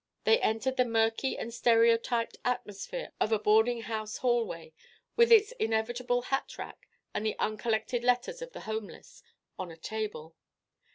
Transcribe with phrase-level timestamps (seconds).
[0.23, 4.73] They entered the murky and stereotyped atmosphere of a boarding house hallway,
[5.15, 9.21] with its inevitable hat rack and the uncollected letters of the homeless
[9.59, 10.35] on a table.